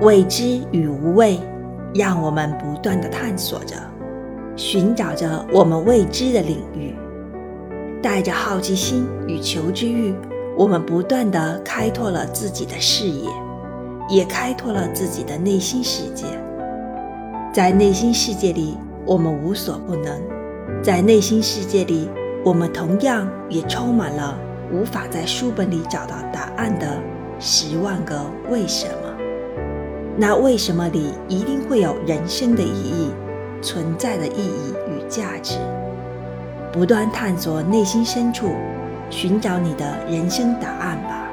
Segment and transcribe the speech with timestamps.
[0.00, 1.40] 未知与无畏，
[1.94, 3.76] 让我们不断的探索着，
[4.56, 6.94] 寻找着我们未知的领域。
[8.00, 10.14] 带着好奇心与求知欲，
[10.56, 13.28] 我们不断的开拓了自己的视野，
[14.08, 16.26] 也开拓了自己的内心世界。
[17.52, 20.12] 在内心世界里，我们无所不能；
[20.80, 22.08] 在内心世界里，
[22.44, 24.38] 我们同样也充满了
[24.72, 26.86] 无法在书本里找到答案的
[27.40, 29.07] 十万个为什么。
[30.20, 33.12] 那为什么里一定会有人生的意义、
[33.62, 35.54] 存在的意义与价值？
[36.72, 38.50] 不断探索内心深处，
[39.10, 41.27] 寻找你的人生答案吧。